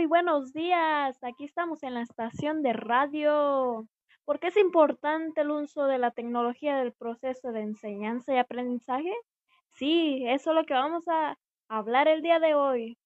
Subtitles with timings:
[0.00, 1.22] muy buenos días.
[1.22, 3.86] Aquí estamos en la estación de radio.
[4.24, 9.12] ¿Por qué es importante el uso de la tecnología del proceso de enseñanza y aprendizaje?
[9.74, 11.36] Sí, eso es lo que vamos a
[11.68, 12.96] hablar el día de hoy.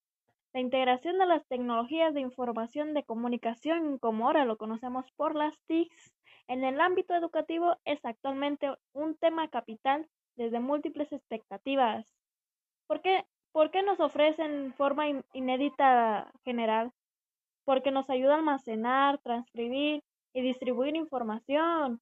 [0.53, 5.59] La integración de las tecnologías de información de comunicación, como ahora lo conocemos por las
[5.67, 6.13] TICs,
[6.47, 12.07] en el ámbito educativo es actualmente un tema capital desde múltiples expectativas.
[12.87, 13.25] ¿Por qué?
[13.55, 16.91] ¿Por qué nos ofrecen forma inédita general?
[17.65, 22.01] Porque nos ayuda a almacenar, transcribir y distribuir información.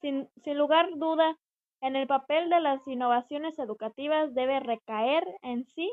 [0.00, 1.36] Sin, sin lugar duda,
[1.82, 5.92] en el papel de las innovaciones educativas debe recaer en sí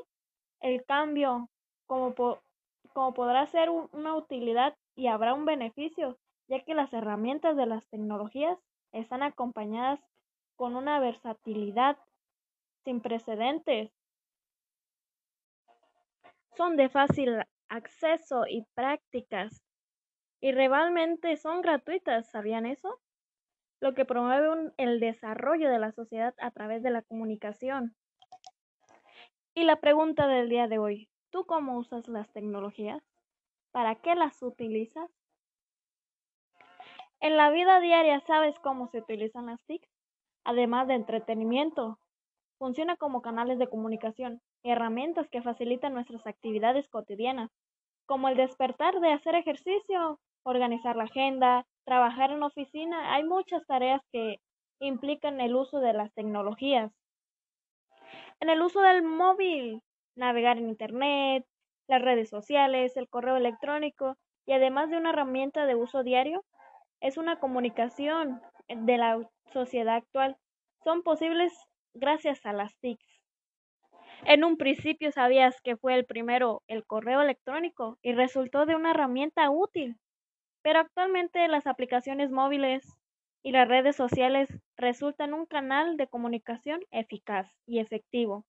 [0.61, 1.49] el cambio,
[1.85, 2.15] como
[3.13, 8.57] podrá ser una utilidad y habrá un beneficio, ya que las herramientas de las tecnologías
[8.93, 9.99] están acompañadas
[10.55, 11.97] con una versatilidad
[12.85, 13.91] sin precedentes
[16.59, 19.63] son de fácil acceso y prácticas
[20.41, 22.99] y realmente son gratuitas, ¿sabían eso?
[23.79, 27.95] Lo que promueve el desarrollo de la sociedad a través de la comunicación.
[29.55, 33.01] Y la pregunta del día de hoy, ¿tú cómo usas las tecnologías?
[33.71, 35.09] ¿Para qué las utilizas?
[37.21, 39.87] En la vida diaria, ¿sabes cómo se utilizan las TIC?
[40.43, 41.99] Además de entretenimiento,
[42.57, 47.49] funciona como canales de comunicación herramientas que facilitan nuestras actividades cotidianas,
[48.05, 53.13] como el despertar de hacer ejercicio, organizar la agenda, trabajar en oficina.
[53.13, 54.39] Hay muchas tareas que
[54.79, 56.91] implican el uso de las tecnologías.
[58.39, 59.81] En el uso del móvil,
[60.15, 61.45] navegar en Internet,
[61.87, 64.15] las redes sociales, el correo electrónico
[64.45, 66.45] y además de una herramienta de uso diario,
[67.01, 69.19] es una comunicación de la
[69.53, 70.37] sociedad actual.
[70.83, 71.53] Son posibles
[71.93, 73.18] gracias a las TICs.
[74.25, 78.91] En un principio sabías que fue el primero el correo electrónico y resultó de una
[78.91, 79.97] herramienta útil,
[80.61, 82.85] pero actualmente las aplicaciones móviles
[83.41, 88.45] y las redes sociales resultan un canal de comunicación eficaz y efectivo,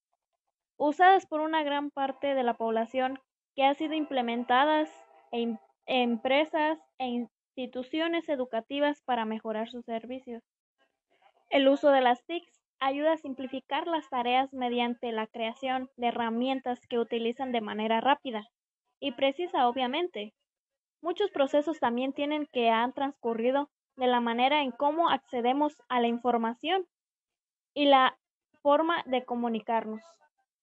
[0.76, 3.20] usadas por una gran parte de la población
[3.54, 4.91] que ha sido implementadas
[5.30, 7.26] en empresas e
[7.56, 10.42] instituciones educativas para mejorar sus servicios.
[11.48, 16.86] El uso de las TICs ayuda a simplificar las tareas mediante la creación de herramientas
[16.88, 18.48] que utilizan de manera rápida
[18.98, 20.34] y precisa, obviamente.
[21.02, 26.08] Muchos procesos también tienen que han transcurrido de la manera en cómo accedemos a la
[26.08, 26.86] información
[27.74, 28.18] y la
[28.62, 30.02] forma de comunicarnos.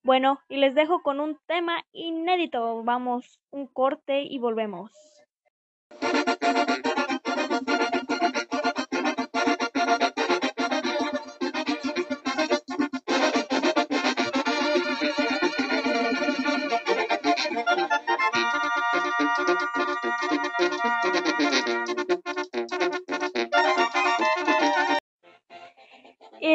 [0.03, 2.83] Bueno, y les dejo con un tema inédito.
[2.83, 4.91] Vamos, un corte y volvemos.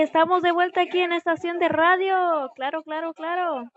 [0.00, 2.50] Estamos de vuelta aquí en estación de radio.
[2.54, 3.70] Claro, claro, claro.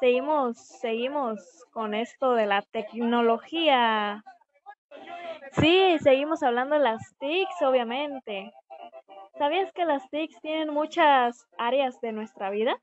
[0.00, 1.40] Seguimos, seguimos
[1.72, 4.22] con esto de la tecnología.
[5.52, 8.52] Sí, seguimos hablando de las TICs, obviamente.
[9.38, 12.76] ¿Sabías que las TICs tienen muchas áreas de nuestra vida?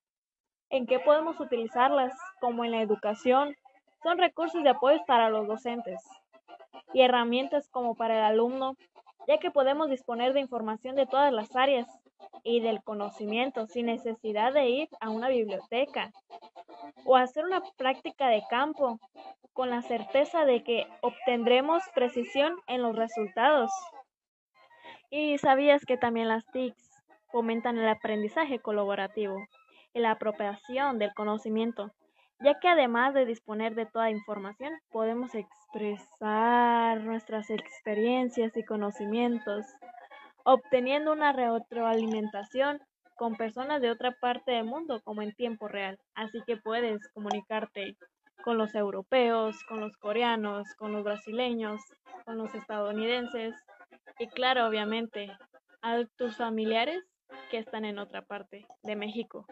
[0.69, 2.13] ¿En qué podemos utilizarlas?
[2.41, 3.55] Como en la educación.
[4.01, 6.01] Son recursos de apoyo para los docentes
[6.93, 8.75] y herramientas como para el alumno,
[9.27, 11.87] ya que podemos disponer de información de todas las áreas
[12.43, 16.11] y del conocimiento sin necesidad de ir a una biblioteca
[17.05, 18.99] o hacer una práctica de campo
[19.53, 23.71] con la certeza de que obtendremos precisión en los resultados.
[25.09, 29.37] Y sabías que también las TICs fomentan el aprendizaje colaborativo
[29.93, 31.91] y la apropiación del conocimiento,
[32.39, 39.65] ya que además de disponer de toda información, podemos expresar nuestras experiencias y conocimientos
[40.43, 42.79] obteniendo una retroalimentación
[43.15, 45.99] con personas de otra parte del mundo como en tiempo real.
[46.15, 47.95] Así que puedes comunicarte
[48.43, 51.81] con los europeos, con los coreanos, con los brasileños,
[52.25, 53.55] con los estadounidenses
[54.19, 55.31] y claro, obviamente,
[55.81, 57.03] a tus familiares
[57.49, 59.45] que están en otra parte de México.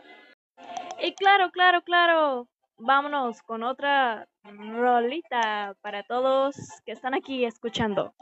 [1.01, 2.47] Y claro, claro, claro,
[2.77, 6.55] vámonos con otra rolita para todos
[6.85, 8.13] que están aquí escuchando.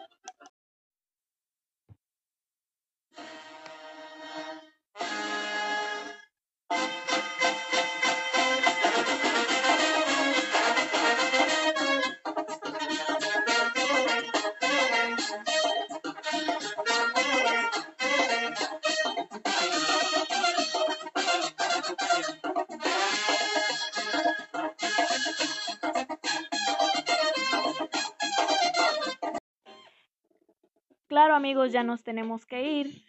[31.20, 33.06] Amigos ya nos tenemos que ir